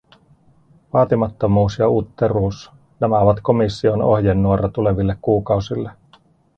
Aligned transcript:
Vaatimattomuus 0.93 1.79
ja 1.79 1.87
uutteruus: 1.89 2.71
nämä 2.99 3.19
ovat 3.19 3.39
komission 3.43 4.01
ohjenuora 4.01 4.69
tuleville 4.69 5.17
kuukausille. 5.21 5.91